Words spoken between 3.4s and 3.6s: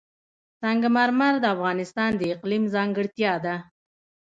ده.